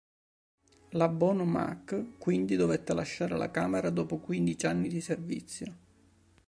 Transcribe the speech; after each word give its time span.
La 0.93 1.07
Bono 1.09 1.45
Mack 1.45 2.17
quindi 2.17 2.55
dovette 2.55 2.95
lasciare 2.95 3.37
la 3.37 3.51
Camera 3.51 3.91
dopo 3.91 4.17
quindici 4.17 4.65
anni 4.65 4.87
di 4.89 4.99
servizio. 4.99 5.75